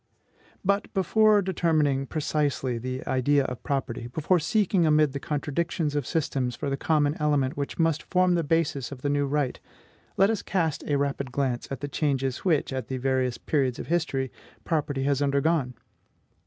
But, 0.65 0.91
before 0.95 1.43
determining 1.43 2.07
precisely 2.07 2.79
the 2.79 3.05
idea 3.05 3.43
of 3.45 3.61
property, 3.61 4.07
before 4.07 4.39
seeking 4.39 4.83
amid 4.87 5.13
the 5.13 5.19
contradictions 5.19 5.95
of 5.95 6.07
systems 6.07 6.55
for 6.55 6.71
the 6.71 6.75
common 6.75 7.15
element 7.19 7.55
which 7.55 7.77
must 7.77 8.01
form 8.09 8.33
the 8.33 8.43
basis 8.43 8.91
of 8.91 9.03
the 9.03 9.09
new 9.11 9.27
right, 9.27 9.59
let 10.17 10.31
us 10.31 10.41
cast 10.41 10.83
a 10.87 10.97
rapid 10.97 11.31
glance 11.31 11.67
at 11.69 11.81
the 11.81 11.87
changes 11.87 12.39
which, 12.39 12.73
at 12.73 12.87
the 12.87 12.97
various 12.97 13.37
periods 13.37 13.77
of 13.77 13.89
history, 13.89 14.31
property 14.63 15.03
has 15.03 15.21
undergone. 15.21 15.75